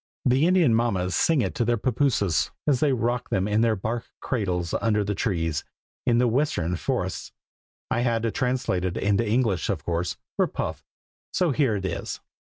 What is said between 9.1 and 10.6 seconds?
English, of course, for